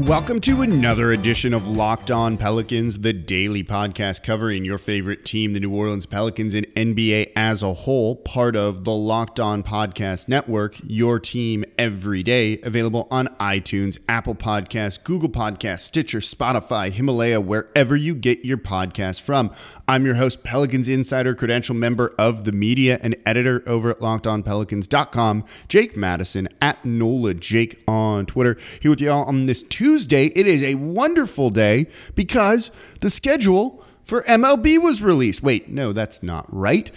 [0.00, 5.54] Welcome to another edition of Locked On Pelicans, the daily podcast covering your favorite team,
[5.54, 10.28] the New Orleans Pelicans, and NBA as a whole, part of the Locked On Podcast
[10.28, 17.40] Network, your team every day, available on iTunes, Apple Podcasts, Google Podcasts, Stitcher, Spotify, Himalaya,
[17.40, 19.50] wherever you get your podcast from.
[19.88, 25.44] I'm your host, Pelicans Insider, credential member of the media and editor over at LockedOnPelicans.com,
[25.68, 28.56] Jake Madison at NOLA Jake on Twitter.
[28.80, 30.26] Here with y'all on this Tuesday Tuesday.
[30.26, 35.42] It is a wonderful day because the schedule for MLB was released.
[35.42, 36.90] Wait, no, that's not right.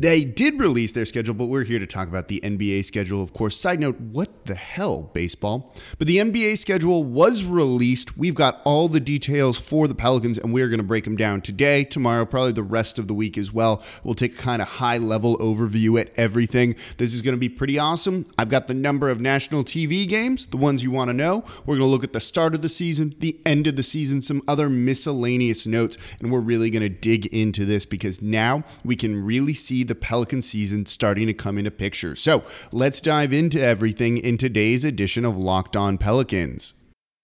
[0.00, 3.32] They did release their schedule, but we're here to talk about the NBA schedule, of
[3.32, 3.56] course.
[3.56, 5.74] Side note, what the hell, baseball?
[5.98, 8.16] But the NBA schedule was released.
[8.16, 11.40] We've got all the details for the Pelicans, and we're going to break them down
[11.40, 13.82] today, tomorrow, probably the rest of the week as well.
[14.04, 16.76] We'll take a kind of high level overview at everything.
[16.98, 18.24] This is going to be pretty awesome.
[18.38, 21.44] I've got the number of national TV games, the ones you want to know.
[21.66, 24.22] We're going to look at the start of the season, the end of the season,
[24.22, 28.94] some other miscellaneous notes, and we're really going to dig into this because now we
[28.94, 32.14] can really see the Pelican season starting to come into picture.
[32.14, 36.74] So let's dive into everything in today's edition of Locked On Pelicans.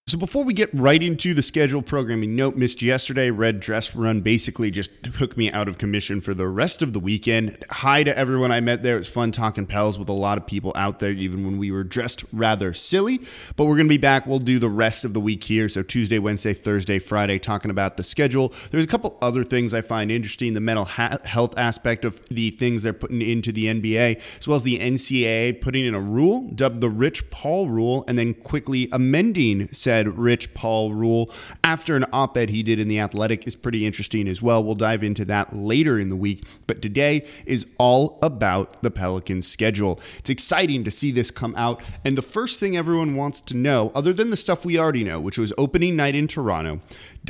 [0.07, 3.31] So before we get right into the schedule programming note, missed yesterday.
[3.31, 6.99] Red dress run basically just took me out of commission for the rest of the
[6.99, 7.57] weekend.
[7.71, 8.97] Hi to everyone I met there.
[8.97, 11.71] It was fun talking pals with a lot of people out there, even when we
[11.71, 13.19] were dressed rather silly.
[13.55, 14.27] But we're to be back.
[14.27, 15.67] We'll do the rest of the week here.
[15.69, 18.53] So Tuesday, Wednesday, Thursday, Friday, talking about the schedule.
[18.69, 20.53] There's a couple other things I find interesting.
[20.53, 24.61] The mental health aspect of the things they're putting into the NBA, as well as
[24.61, 29.67] the NCAA putting in a rule dubbed the Rich Paul rule, and then quickly amending
[29.69, 31.31] said said Rich Paul rule
[31.63, 34.61] after an op ed he did in The Athletic is pretty interesting as well.
[34.61, 36.45] We'll dive into that later in the week.
[36.67, 40.01] But today is all about the Pelicans schedule.
[40.17, 41.81] It's exciting to see this come out.
[42.03, 45.21] And the first thing everyone wants to know, other than the stuff we already know,
[45.21, 46.81] which was opening night in Toronto,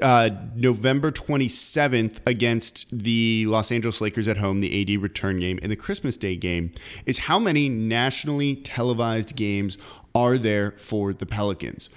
[0.01, 5.71] uh, November 27th against the Los Angeles Lakers at home, the AD return game, and
[5.71, 6.71] the Christmas Day game,
[7.05, 9.77] is how many nationally televised games
[10.15, 11.89] are there for the Pelicans?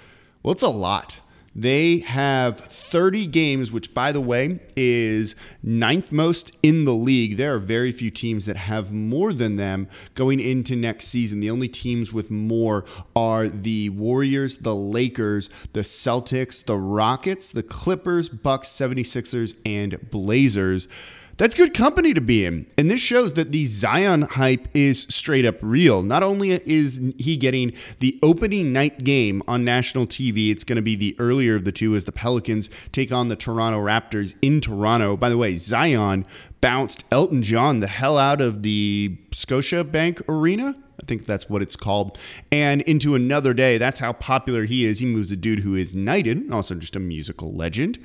[0.43, 1.19] Well, it's a lot.
[1.55, 7.37] They have 30 games, which, by the way, is ninth most in the league.
[7.37, 11.39] There are very few teams that have more than them going into next season.
[11.39, 12.85] The only teams with more
[13.15, 20.87] are the Warriors, the Lakers, the Celtics, the Rockets, the Clippers, Bucks, 76ers, and Blazers
[21.39, 22.67] that's good company to be in.
[22.77, 26.03] And this shows that the Zion hype is straight up real.
[26.03, 30.81] Not only is he getting the opening night game on national TV, it's going to
[30.81, 34.59] be the earlier of the two as the Pelicans take on the Toronto Raptors in
[34.59, 35.15] Toronto.
[35.15, 36.25] By the way, Zion
[36.59, 40.75] bounced Elton John the hell out of the Scotiabank Arena.
[41.01, 42.17] I think that's what it's called.
[42.51, 43.77] And into another day.
[43.77, 44.99] That's how popular he is.
[44.99, 47.97] He moves a dude who is knighted, also just a musical legend.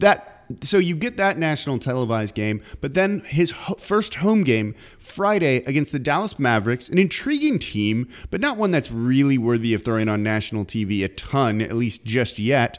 [0.00, 4.74] That so you get that national televised game, but then his ho- first home game
[4.98, 9.82] Friday against the Dallas Mavericks, an intriguing team, but not one that's really worthy of
[9.82, 12.78] throwing on national TV a ton, at least just yet.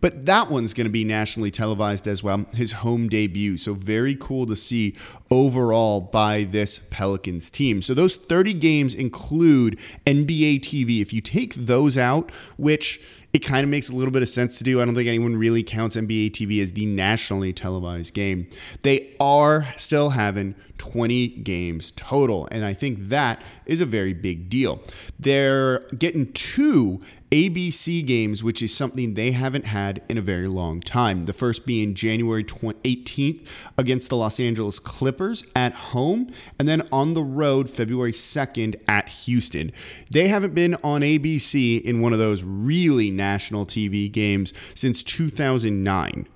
[0.00, 3.56] But that one's going to be nationally televised as well, his home debut.
[3.56, 4.96] So, very cool to see
[5.30, 7.82] overall by this Pelicans team.
[7.82, 11.02] So, those 30 games include NBA TV.
[11.02, 13.00] If you take those out, which
[13.32, 14.80] it kind of makes a little bit of sense to do.
[14.80, 18.48] I don't think anyone really counts NBA TV as the nationally televised game.
[18.82, 24.48] They are still having 20 games total, and I think that is a very big
[24.48, 24.80] deal.
[25.18, 30.80] They're getting two ABC games, which is something they haven't had in a very long
[30.80, 31.26] time.
[31.26, 33.46] The first being January 18th
[33.76, 39.08] against the Los Angeles Clippers at home, and then on the road February 2nd at
[39.08, 39.72] Houston.
[40.10, 46.26] They haven't been on ABC in one of those really national TV games since 2009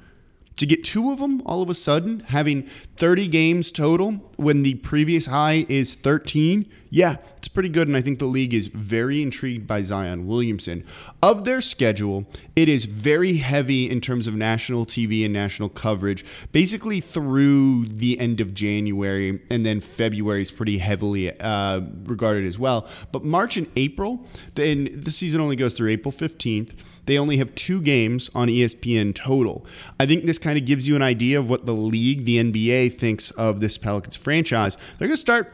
[0.56, 2.62] to get two of them all of a sudden, having
[2.96, 7.88] 30 games total when the previous high is 13, yeah, it's pretty good.
[7.88, 10.84] And I think the league is very intrigued by Zion Williamson.
[11.24, 12.24] Of their schedule,
[12.54, 18.16] it is very heavy in terms of national TV and national coverage, basically through the
[18.20, 19.40] end of January.
[19.50, 22.86] And then February is pretty heavily uh, regarded as well.
[23.10, 24.24] But March and April,
[24.54, 26.74] then the season only goes through April 15th.
[27.06, 29.66] They only have two games on ESPN total.
[30.00, 32.94] I think this kind of gives you an idea of what the league, the NBA,
[32.94, 34.76] thinks of this Pelicans franchise.
[34.98, 35.52] They're going to start,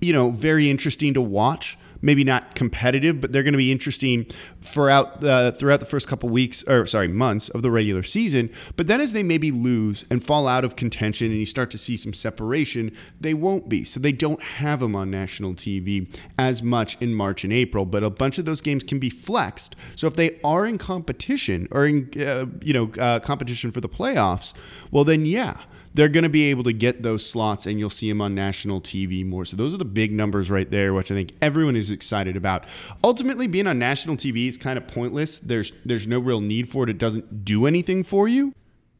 [0.00, 4.24] you know, very interesting to watch maybe not competitive, but they're going to be interesting
[4.60, 8.50] throughout the throughout the first couple weeks or sorry months of the regular season.
[8.76, 11.78] But then as they maybe lose and fall out of contention, and you start to
[11.78, 13.84] see some separation, they won't be.
[13.84, 17.86] So they don't have them on national TV as much in March and April.
[17.86, 19.74] But a bunch of those games can be flexed.
[19.96, 23.88] So if they are in competition or in uh, you know uh, competition for the
[23.88, 24.52] playoffs,
[24.90, 25.62] well then yeah
[25.94, 28.80] they're going to be able to get those slots and you'll see them on national
[28.80, 29.44] TV more.
[29.44, 32.64] So those are the big numbers right there, which I think everyone is excited about.
[33.02, 35.38] Ultimately, being on national TV is kind of pointless.
[35.38, 36.90] There's there's no real need for it.
[36.90, 38.52] It doesn't do anything for you.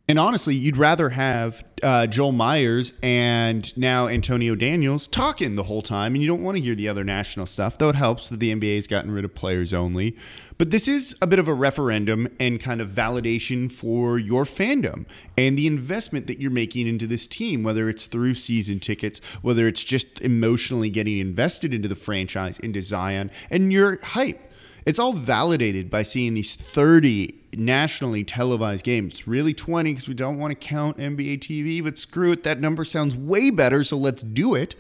[0.07, 5.81] And honestly, you'd rather have uh, Joel Meyers and now Antonio Daniels talking the whole
[5.81, 8.39] time, and you don't want to hear the other national stuff, though it helps that
[8.39, 10.15] the NBA has gotten rid of players only.
[10.59, 15.07] But this is a bit of a referendum and kind of validation for your fandom
[15.39, 19.67] and the investment that you're making into this team, whether it's through season tickets, whether
[19.67, 24.53] it's just emotionally getting invested into the franchise, into Zion, and your hype.
[24.85, 29.27] It's all validated by seeing these 30 nationally televised games.
[29.27, 32.43] really 20 because we don't want to count NBA TV, but screw it.
[32.45, 34.75] That number sounds way better, so let's do it.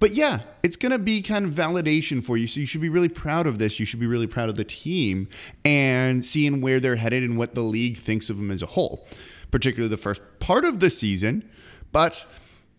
[0.00, 2.46] But yeah, it's going to be kind of validation for you.
[2.46, 3.78] So you should be really proud of this.
[3.78, 5.28] You should be really proud of the team
[5.64, 9.06] and seeing where they're headed and what the league thinks of them as a whole,
[9.50, 11.48] particularly the first part of the season.
[11.92, 12.26] But,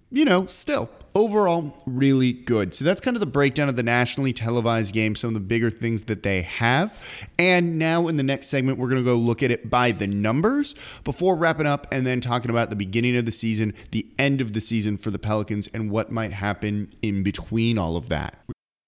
[0.09, 2.75] you know, still, overall really good.
[2.75, 5.69] So that's kind of the breakdown of the nationally televised game, some of the bigger
[5.69, 7.27] things that they have.
[7.37, 10.07] And now in the next segment, we're going to go look at it by the
[10.07, 14.41] numbers before wrapping up and then talking about the beginning of the season, the end
[14.41, 18.37] of the season for the Pelicans, and what might happen in between all of that.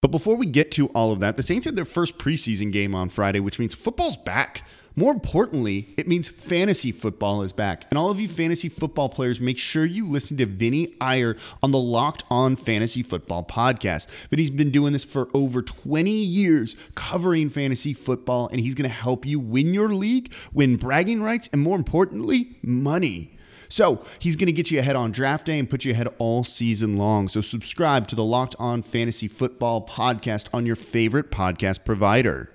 [0.02, 2.94] But before we get to all of that, the Saints had their first preseason game
[2.94, 4.68] on Friday, which means football's back.
[4.96, 7.86] More importantly, it means fantasy football is back.
[7.90, 11.72] And all of you fantasy football players, make sure you listen to Vinnie Iyer on
[11.72, 14.08] the Locked On Fantasy Football podcast.
[14.30, 18.96] Vinnie's been doing this for over 20 years, covering fantasy football, and he's going to
[18.96, 23.32] help you win your league, win bragging rights, and more importantly, money.
[23.70, 26.44] So he's going to get you ahead on draft day and put you ahead all
[26.44, 27.28] season long.
[27.28, 32.53] So subscribe to the Locked On Fantasy Football podcast on your favorite podcast provider.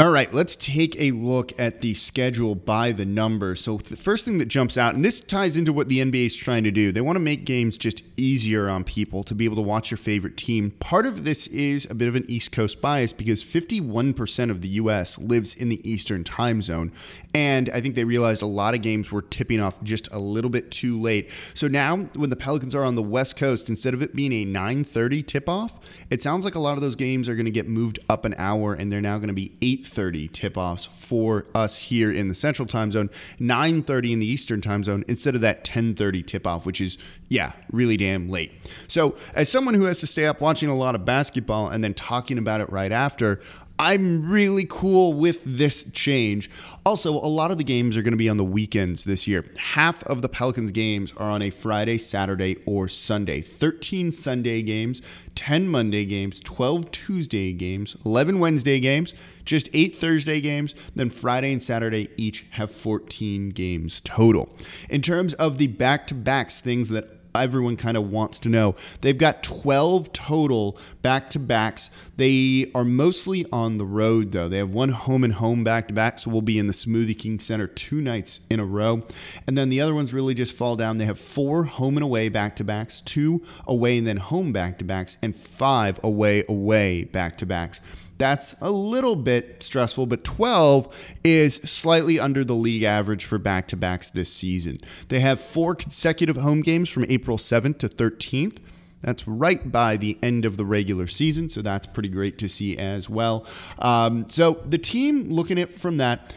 [0.00, 3.56] All right, let's take a look at the schedule by the number.
[3.56, 6.36] So, the first thing that jumps out, and this ties into what the NBA is
[6.36, 9.56] trying to do, they want to make games just easier on people to be able
[9.56, 10.70] to watch your favorite team.
[10.78, 14.68] Part of this is a bit of an East Coast bias because 51% of the
[14.68, 16.92] US lives in the Eastern time zone.
[17.34, 20.50] And I think they realized a lot of games were tipping off just a little
[20.50, 21.28] bit too late.
[21.54, 24.44] So now, when the Pelicans are on the West Coast, instead of it being a
[24.44, 27.98] 9:30 tip-off, it sounds like a lot of those games are going to get moved
[28.08, 29.56] up an hour, and they're now going to be
[29.88, 34.84] 8:30 tip-offs for us here in the Central Time Zone, 9:30 in the Eastern Time
[34.84, 36.98] Zone, instead of that 10:30 tip-off, which is
[37.28, 38.52] yeah, really damn late.
[38.86, 41.94] So, as someone who has to stay up watching a lot of basketball and then
[41.94, 43.40] talking about it right after,
[43.80, 46.50] I'm really cool with this change.
[46.84, 49.44] Also, a lot of the games are going to be on the weekends this year.
[49.56, 53.40] Half of the Pelicans games are on a Friday, Saturday, or Sunday.
[53.40, 55.00] 13 Sunday games,
[55.38, 59.14] 10 Monday games, 12 Tuesday games, 11 Wednesday games,
[59.44, 64.52] just 8 Thursday games, then Friday and Saturday each have 14 games total.
[64.90, 68.76] In terms of the back to backs, things that everyone kind of wants to know.
[69.00, 71.90] They've got 12 total back to backs.
[72.16, 74.48] They are mostly on the road, though.
[74.48, 77.18] They have one home and home back to back, so we'll be in the Smoothie
[77.18, 79.02] King Center two nights in a row.
[79.46, 80.98] And then the other ones really just fall down.
[80.98, 84.78] They have four home and away back to backs, two away and then home back
[84.78, 87.80] to backs, and five away away back to backs.
[88.18, 93.68] That's a little bit stressful, but 12 is slightly under the league average for back
[93.68, 94.80] to backs this season.
[95.08, 98.58] They have four consecutive home games from April 7th to 13th.
[99.00, 102.76] That's right by the end of the regular season, so that's pretty great to see
[102.76, 103.46] as well.
[103.78, 106.34] Um, so the team looking at from that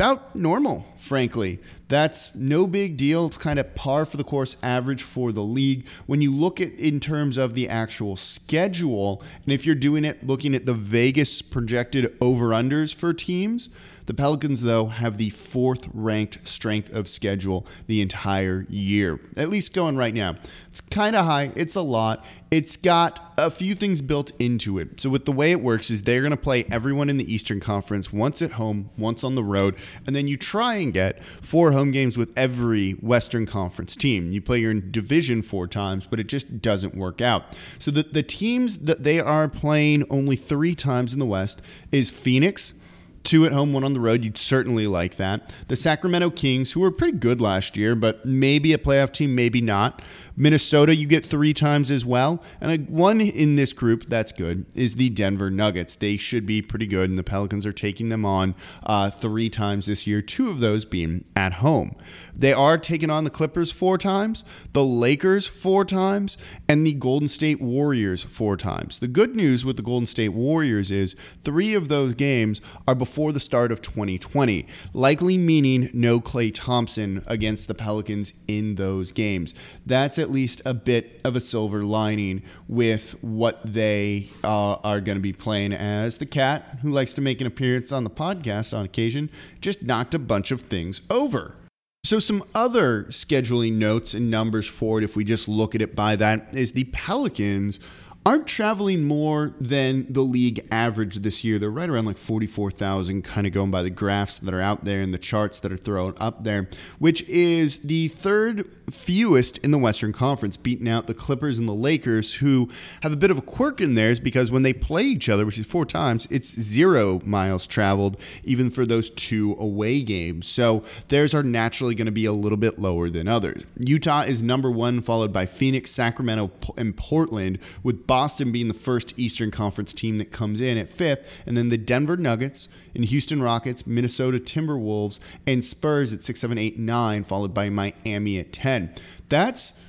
[0.00, 1.58] about normal, frankly.
[1.88, 3.26] That's no big deal.
[3.26, 5.86] It's kind of par for the course average for the league.
[6.06, 10.26] When you look at in terms of the actual schedule, and if you're doing it
[10.26, 13.68] looking at the Vegas projected over-unders for teams,
[14.10, 19.72] the Pelicans, though, have the fourth ranked strength of schedule the entire year, at least
[19.72, 20.34] going right now.
[20.66, 22.24] It's kind of high, it's a lot.
[22.50, 24.98] It's got a few things built into it.
[24.98, 27.60] So, with the way it works, is they're going to play everyone in the Eastern
[27.60, 31.70] Conference once at home, once on the road, and then you try and get four
[31.70, 34.32] home games with every Western Conference team.
[34.32, 37.56] You play your division four times, but it just doesn't work out.
[37.78, 41.62] So, the, the teams that they are playing only three times in the West
[41.92, 42.74] is Phoenix
[43.24, 44.24] two at home, one on the road.
[44.24, 45.54] You'd certainly like that.
[45.68, 49.60] The Sacramento Kings, who were pretty good last year, but maybe a playoff team, maybe
[49.60, 50.02] not.
[50.40, 52.42] Minnesota, you get three times as well.
[52.62, 55.94] And one in this group that's good is the Denver Nuggets.
[55.94, 59.84] They should be pretty good, and the Pelicans are taking them on uh, three times
[59.84, 61.94] this year, two of those being at home.
[62.34, 64.42] They are taking on the Clippers four times,
[64.72, 68.98] the Lakers four times, and the Golden State Warriors four times.
[68.98, 73.32] The good news with the Golden State Warriors is three of those games are before
[73.32, 79.54] the start of 2020, likely meaning no Klay Thompson against the Pelicans in those games.
[79.84, 85.18] That's at least a bit of a silver lining with what they uh, are going
[85.18, 86.18] to be playing as.
[86.18, 89.28] The cat, who likes to make an appearance on the podcast on occasion,
[89.60, 91.56] just knocked a bunch of things over.
[92.04, 95.96] So, some other scheduling notes and numbers for it, if we just look at it
[95.96, 97.80] by that, is the Pelicans
[98.26, 101.58] aren't traveling more than the league average this year.
[101.58, 105.00] They're right around like 44,000, kind of going by the graphs that are out there
[105.00, 109.78] and the charts that are thrown up there, which is the third fewest in the
[109.78, 112.68] Western Conference, beating out the Clippers and the Lakers, who
[113.02, 115.58] have a bit of a quirk in theirs because when they play each other, which
[115.58, 120.46] is four times, it's zero miles traveled, even for those two away games.
[120.46, 123.64] So theirs are naturally going to be a little bit lower than others.
[123.78, 129.16] Utah is number one, followed by Phoenix, Sacramento, and Portland, with Boston being the first
[129.16, 133.40] Eastern Conference team that comes in at fifth, and then the Denver Nuggets and Houston
[133.40, 138.92] Rockets, Minnesota Timberwolves, and Spurs at six, seven, eight, nine, followed by Miami at 10.
[139.28, 139.84] That's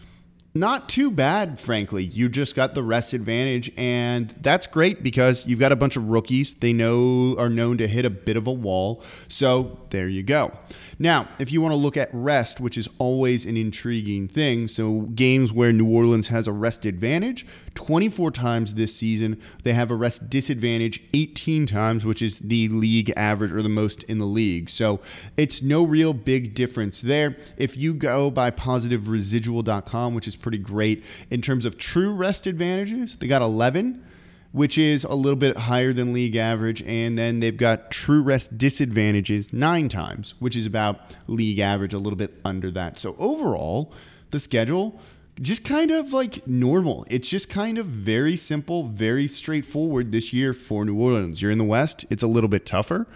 [0.54, 2.04] not too bad, frankly.
[2.04, 6.10] You just got the rest advantage, and that's great because you've got a bunch of
[6.10, 6.56] rookies.
[6.56, 9.02] They know are known to hit a bit of a wall.
[9.30, 10.52] So there you go.
[11.00, 15.02] Now, if you want to look at rest, which is always an intriguing thing, so
[15.16, 19.40] games where New Orleans has a rest advantage, 24 times this season.
[19.64, 24.04] They have a rest disadvantage 18 times, which is the league average or the most
[24.04, 24.70] in the league.
[24.70, 25.00] So
[25.38, 27.38] it's no real big difference there.
[27.58, 33.16] If you go by positiveresidual.com, which is pretty great in terms of true rest advantages,
[33.16, 34.04] they got 11
[34.52, 36.82] which is a little bit higher than league average.
[36.84, 41.98] And then they've got true rest disadvantages nine times, which is about league average, a
[41.98, 42.98] little bit under that.
[42.98, 43.94] So overall,
[44.32, 45.00] the schedule
[45.42, 47.06] just kind of like normal.
[47.10, 51.42] It's just kind of very simple, very straightforward this year for New Orleans.
[51.42, 53.08] You're in the West, it's a little bit tougher.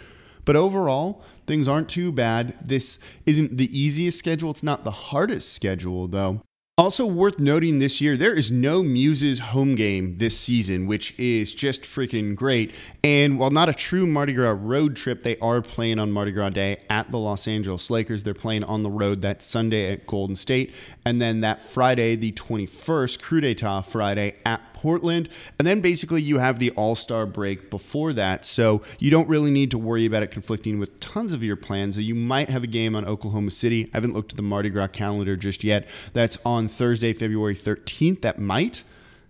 [0.46, 2.56] But overall, things aren't too bad.
[2.64, 4.52] This isn't the easiest schedule.
[4.52, 6.42] It's not the hardest schedule, though.
[6.78, 11.56] Also worth noting this year, there is no Muses home game this season, which is
[11.56, 12.76] just freaking great.
[13.02, 16.50] And while not a true Mardi Gras road trip, they are playing on Mardi Gras
[16.50, 18.24] Day at the Los Angeles Lakers.
[18.24, 22.34] They're playing on the road that Sunday at Golden State, and then that Friday, the
[22.34, 25.30] 21st, Krewe d'Etat Friday at Portland.
[25.58, 28.46] And then basically you have the All Star break before that.
[28.46, 31.96] So you don't really need to worry about it conflicting with tons of your plans.
[31.96, 33.86] So you might have a game on Oklahoma City.
[33.86, 35.88] I haven't looked at the Mardi Gras calendar just yet.
[36.14, 38.22] That's on Thursday, February 13th.
[38.22, 38.84] That might.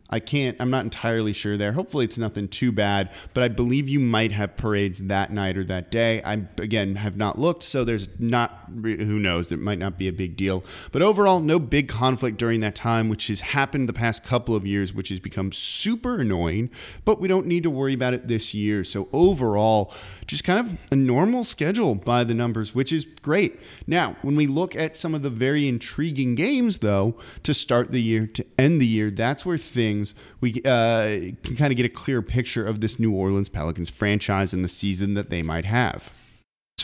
[0.07, 1.71] I can't, I'm not entirely sure there.
[1.71, 5.63] Hopefully, it's nothing too bad, but I believe you might have parades that night or
[5.63, 6.21] that day.
[6.23, 10.13] I, again, have not looked, so there's not, who knows, it might not be a
[10.13, 10.63] big deal.
[10.91, 14.67] But overall, no big conflict during that time, which has happened the past couple of
[14.67, 16.69] years, which has become super annoying,
[17.03, 18.83] but we don't need to worry about it this year.
[18.83, 19.91] So, overall,
[20.27, 23.59] just kind of a normal schedule by the numbers, which is great.
[23.87, 28.01] Now, when we look at some of the very intriguing games, though, to start the
[28.01, 31.89] year, to end the year, that's where things we uh, can kind of get a
[31.89, 36.11] clear picture of this New Orleans Pelicans franchise and the season that they might have.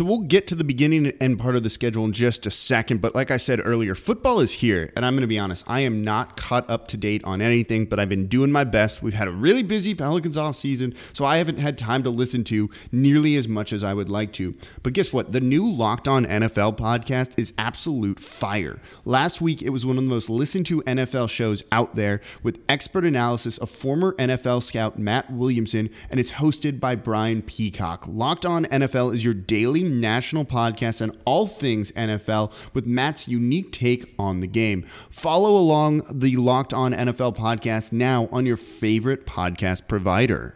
[0.01, 2.49] So we'll get to the beginning and end part of the schedule in just a
[2.49, 3.01] second.
[3.01, 4.91] But like I said earlier, football is here.
[4.95, 7.85] And I'm going to be honest, I am not caught up to date on anything,
[7.85, 9.03] but I've been doing my best.
[9.03, 12.43] We've had a really busy Pelicans off season, so I haven't had time to listen
[12.45, 14.55] to nearly as much as I would like to.
[14.81, 15.33] But guess what?
[15.33, 18.79] The new Locked On NFL podcast is absolute fire.
[19.05, 22.59] Last week, it was one of the most listened to NFL shows out there with
[22.67, 28.05] expert analysis of former NFL scout Matt Williamson, and it's hosted by Brian Peacock.
[28.07, 33.71] Locked On NFL is your daily national podcast on all things NFL with Matt's unique
[33.71, 34.83] take on the game.
[35.09, 40.55] Follow along the Locked On NFL podcast now on your favorite podcast provider.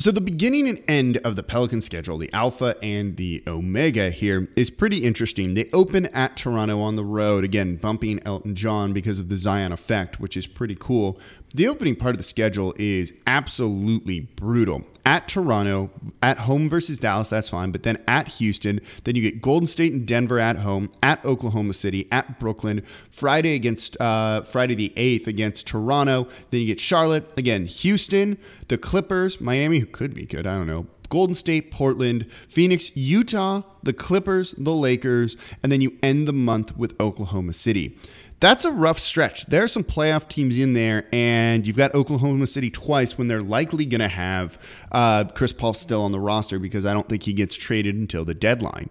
[0.00, 4.48] So, the beginning and end of the Pelican schedule, the Alpha and the Omega here,
[4.56, 5.52] is pretty interesting.
[5.52, 9.72] They open at Toronto on the road, again, bumping Elton John because of the Zion
[9.72, 11.20] effect, which is pretty cool.
[11.54, 14.86] The opening part of the schedule is absolutely brutal.
[15.06, 15.90] At Toronto,
[16.22, 17.70] at home versus Dallas, that's fine.
[17.70, 21.72] But then at Houston, then you get Golden State and Denver at home, at Oklahoma
[21.72, 26.28] City, at Brooklyn, Friday against uh, Friday the 8th against Toronto.
[26.50, 28.38] Then you get Charlotte, again, Houston,
[28.68, 33.62] the Clippers, Miami, who could be good, I don't know, Golden State, Portland, Phoenix, Utah,
[33.82, 37.98] the Clippers, the Lakers, and then you end the month with Oklahoma City.
[38.40, 39.44] That's a rough stretch.
[39.46, 43.42] There are some playoff teams in there, and you've got Oklahoma City twice when they're
[43.42, 44.58] likely going to have
[44.90, 48.24] uh, Chris Paul still on the roster because I don't think he gets traded until
[48.24, 48.88] the deadline.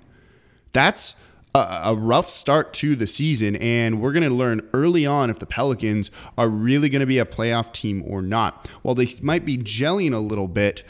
[0.71, 1.19] That's
[1.55, 5.39] a, a rough start to the season, and we're going to learn early on if
[5.39, 8.67] the Pelicans are really going to be a playoff team or not.
[8.83, 10.83] While they might be gelling a little bit,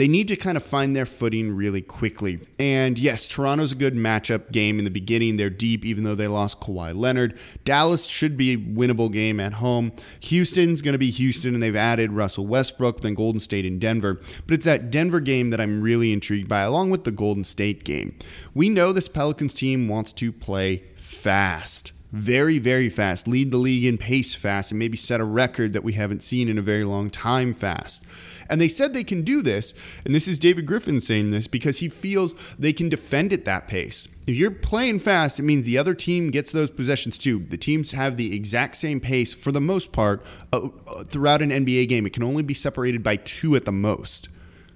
[0.00, 2.40] they need to kind of find their footing really quickly.
[2.58, 5.36] And yes, Toronto's a good matchup game in the beginning.
[5.36, 7.38] They're deep, even though they lost Kawhi Leonard.
[7.66, 9.92] Dallas should be a winnable game at home.
[10.20, 14.14] Houston's going to be Houston, and they've added Russell Westbrook, then Golden State and Denver.
[14.14, 17.84] But it's that Denver game that I'm really intrigued by, along with the Golden State
[17.84, 18.16] game.
[18.54, 23.84] We know this Pelicans team wants to play fast very, very fast, lead the league
[23.84, 26.84] in pace fast, and maybe set a record that we haven't seen in a very
[26.84, 28.04] long time fast.
[28.50, 29.72] And they said they can do this,
[30.04, 33.68] and this is David Griffin saying this because he feels they can defend at that
[33.68, 34.08] pace.
[34.26, 37.46] If you're playing fast, it means the other team gets those possessions too.
[37.48, 41.50] The teams have the exact same pace for the most part uh, uh throughout an
[41.50, 42.06] NBA game.
[42.06, 44.28] It can only be separated by two at the most.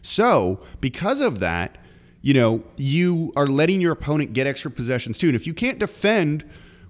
[0.02, 1.76] So, because of that,
[2.22, 5.28] you know, you are letting your opponent get extra possessions too.
[5.28, 6.44] And if you can't defend,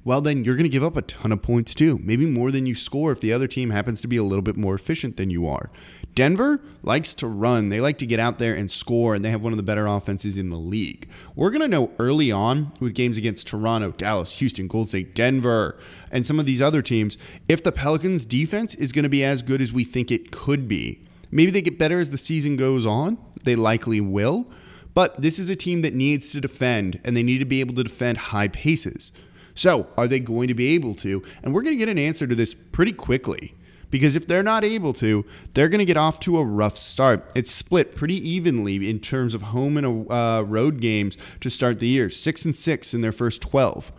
[0.04, 1.99] well, then you're going to give up a ton of points too.
[2.02, 4.56] Maybe more than you score if the other team happens to be a little bit
[4.56, 5.70] more efficient than you are.
[6.14, 7.70] Denver likes to run.
[7.70, 9.87] They like to get out there and score, and they have one of the better
[9.87, 11.08] offenses in the league.
[11.34, 15.76] We're going to know early on with games against Toronto, Dallas, Houston, Golden State, Denver,
[16.12, 17.18] and some of these other teams
[17.49, 20.68] if the Pelicans' defense is going to be as good as we think it could
[20.68, 21.00] be.
[21.30, 23.18] Maybe they get better as the season goes on.
[23.42, 24.46] They likely will.
[24.94, 27.75] But this is a team that needs to defend, and they need to be able
[27.75, 29.11] to defend high paces.
[29.54, 31.23] So, are they going to be able to?
[31.42, 33.54] And we're going to get an answer to this pretty quickly.
[33.90, 37.30] Because if they're not able to, they're going to get off to a rough start.
[37.37, 41.87] It's split pretty evenly in terms of home and uh, road games to start the
[41.87, 42.11] year.
[42.11, 43.92] Six and six in their first 12.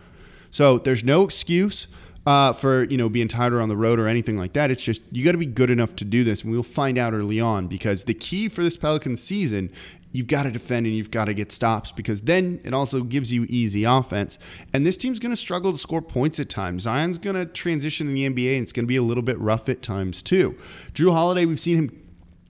[0.50, 1.86] So there's no excuse
[2.26, 4.70] uh, for you know being tired on the road or anything like that.
[4.70, 7.14] It's just you got to be good enough to do this, and we'll find out
[7.14, 9.70] early on because the key for this Pelican season
[10.16, 13.32] you've got to defend and you've got to get stops because then it also gives
[13.32, 14.38] you easy offense.
[14.72, 16.84] And this team's going to struggle to score points at times.
[16.84, 19.38] Zion's going to transition in the NBA and it's going to be a little bit
[19.38, 20.56] rough at times too.
[20.94, 22.05] Jrue Holiday, we've seen him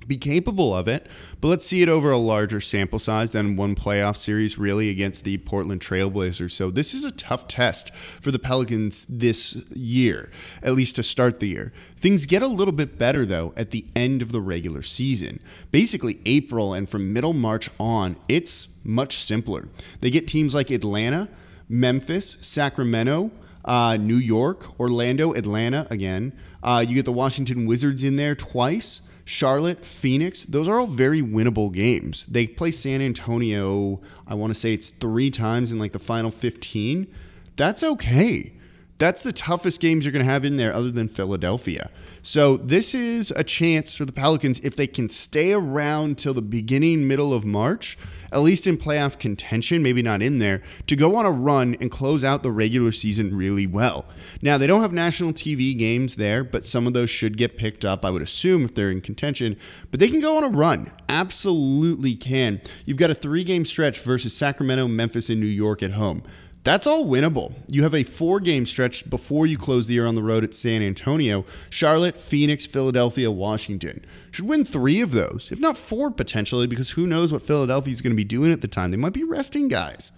[0.07, 1.07] be capable of it,
[1.41, 5.25] but let's see it over a larger sample size than one playoff series, really, against
[5.25, 6.53] the Portland Trailblazers.
[6.53, 10.31] So, this is a tough test for the Pelicans this year,
[10.63, 11.73] at least to start the year.
[11.97, 15.41] Things get a little bit better, though, at the end of the regular season.
[15.71, 19.69] Basically, April and from middle March on, it's much simpler.
[20.01, 21.29] They get teams like Atlanta,
[21.69, 23.31] Memphis, Sacramento,
[23.65, 26.33] uh, New York, Orlando, Atlanta again.
[26.63, 29.03] Uh, you get the Washington Wizards in there twice.
[29.27, 32.25] Charlotte, Phoenix, those are all very winnable games.
[32.27, 36.31] They play San Antonio, I want to say it's three times in like the final
[36.31, 37.13] 15.
[37.57, 38.53] That's okay.
[38.99, 41.91] That's the toughest games you're going to have in there other than Philadelphia.
[42.23, 46.43] So this is a chance for the Pelicans if they can stay around till the
[46.43, 47.99] beginning, middle of March,
[48.33, 51.91] at least in playoff contention, maybe not in there, to go on a run and
[51.91, 54.07] close out the regular season really well.
[54.41, 57.85] Now, they don't have national TV games there, but some of those should get picked
[57.85, 59.57] up, I would assume, if they're in contention.
[59.91, 60.91] But they can go on a run.
[61.09, 62.63] Absolutely can.
[62.87, 66.23] You've got a three game stretch versus Sacramento, Memphis, and New York at home.
[66.67, 67.53] That's all winnable.
[67.69, 70.53] You have a four game stretch before you close the year on the road at
[70.53, 74.05] San Antonio, Charlotte, Phoenix, Philadelphia, Washington.
[74.33, 78.03] Should win three of those, if not four potentially, because who knows what Philadelphia is
[78.03, 78.91] going to be doing at the time.
[78.91, 80.11] They might be resting guys.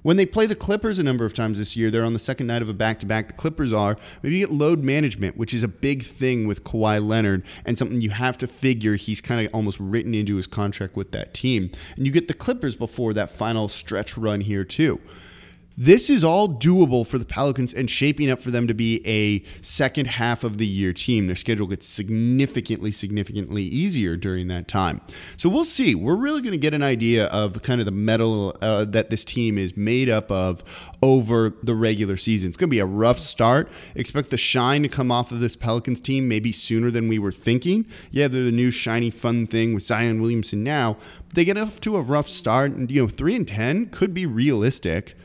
[0.00, 2.46] When they play the Clippers a number of times this year, they're on the second
[2.46, 3.26] night of a back to back.
[3.26, 3.98] The Clippers are.
[4.22, 8.00] Maybe you get load management, which is a big thing with Kawhi Leonard and something
[8.00, 11.70] you have to figure he's kind of almost written into his contract with that team.
[11.94, 14.98] And you get the Clippers before that final stretch run here, too.
[15.82, 19.42] This is all doable for the Pelicans and shaping up for them to be a
[19.62, 21.26] second half of the year team.
[21.26, 25.00] Their schedule gets significantly, significantly easier during that time.
[25.38, 25.94] So we'll see.
[25.94, 29.24] We're really going to get an idea of kind of the mettle uh, that this
[29.24, 30.62] team is made up of
[31.02, 32.48] over the regular season.
[32.48, 33.72] It's going to be a rough start.
[33.94, 37.32] Expect the shine to come off of this Pelicans team maybe sooner than we were
[37.32, 37.86] thinking.
[38.10, 40.98] Yeah, they're the new shiny fun thing with Zion Williamson now.
[41.28, 44.12] But they get off to a rough start, and you know, three and ten could
[44.12, 45.16] be realistic.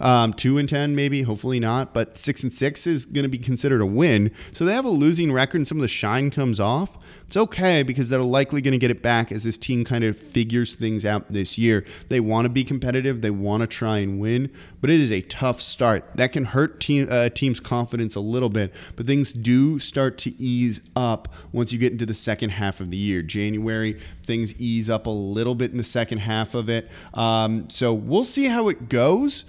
[0.00, 3.38] Um, two and ten, maybe, hopefully not, but six and six is going to be
[3.38, 4.32] considered a win.
[4.50, 6.98] So they have a losing record, and some of the shine comes off.
[7.26, 10.16] It's okay because they're likely going to get it back as this team kind of
[10.16, 11.84] figures things out this year.
[12.08, 15.22] They want to be competitive, they want to try and win, but it is a
[15.22, 16.04] tough start.
[16.16, 20.30] That can hurt team, uh, team's confidence a little bit, but things do start to
[20.42, 23.22] ease up once you get into the second half of the year.
[23.22, 26.90] January, things ease up a little bit in the second half of it.
[27.14, 29.44] Um, so we'll see how it goes.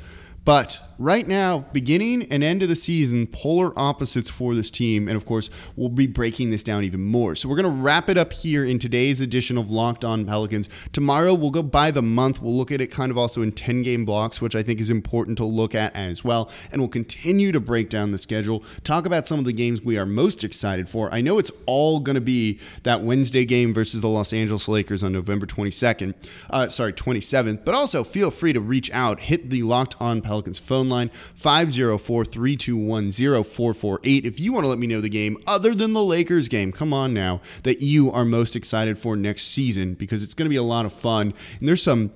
[0.46, 5.08] But right now, beginning and end of the season, polar opposites for this team.
[5.08, 7.34] And of course, we'll be breaking this down even more.
[7.34, 10.70] So we're going to wrap it up here in today's edition of Locked On Pelicans.
[10.94, 12.44] Tomorrow, we'll go by the month.
[12.44, 14.92] We'll look at it kind of also in 10 game blocks, which I think is
[14.92, 16.52] important to look at as well.
[16.72, 19.98] And we'll continue to break down the schedule, talk about some of the games we
[19.98, 21.12] are most excited for.
[21.12, 25.04] I know it's all going to be that Wednesday game versus the Los Angeles Lakers
[25.04, 26.14] on November 22nd,
[26.52, 27.66] uh, sorry, 27th.
[27.66, 31.08] But also feel free to reach out, hit the Locked On Pelicans Pelicans phone line
[31.36, 34.26] 504 321 0448.
[34.26, 36.92] If you want to let me know the game other than the Lakers game, come
[36.92, 40.58] on now, that you are most excited for next season because it's going to be
[40.58, 41.34] a lot of fun.
[41.60, 42.12] And there's some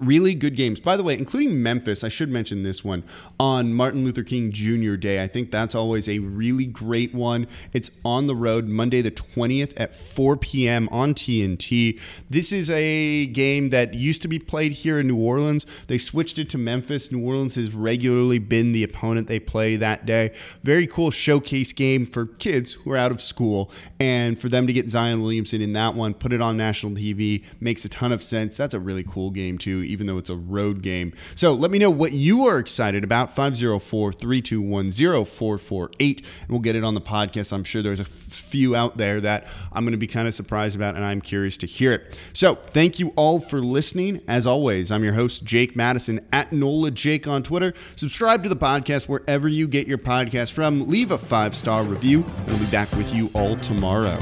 [0.00, 0.80] really good games.
[0.80, 3.04] By the way, including Memphis, I should mention this one
[3.38, 4.96] on Martin Luther King Jr.
[4.96, 5.22] Day.
[5.22, 7.46] I think that's always a really great one.
[7.72, 10.88] It's on the road Monday the 20th at 4 p.m.
[10.90, 12.00] on TNT.
[12.28, 15.66] This is a game that used to be played here in New Orleans.
[15.86, 17.10] They switched it to Memphis.
[17.10, 20.32] New Orleans has regularly been the opponent they play that day.
[20.62, 24.72] Very cool showcase game for kids who are out of school and for them to
[24.72, 28.22] get Zion Williamson in that one, put it on national TV makes a ton of
[28.22, 28.56] sense.
[28.56, 31.12] That's a really cool game too even though it's a road game.
[31.34, 33.34] So let me know what you are excited about.
[33.34, 36.18] 504 321 0448.
[36.18, 37.52] And we'll get it on the podcast.
[37.52, 40.76] I'm sure there's a few out there that I'm going to be kind of surprised
[40.76, 42.18] about, and I'm curious to hear it.
[42.32, 44.22] So thank you all for listening.
[44.28, 47.74] As always, I'm your host, Jake Madison, at NOLA Jake on Twitter.
[47.94, 50.88] Subscribe to the podcast wherever you get your podcast from.
[50.88, 54.18] Leave a five star review, we'll be back with you all tomorrow.